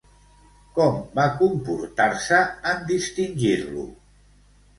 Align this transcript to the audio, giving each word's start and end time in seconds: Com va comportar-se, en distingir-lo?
Com 0.77 0.95
va 1.19 1.25
comportar-se, 1.41 2.41
en 2.73 2.81
distingir-lo? 2.89 3.87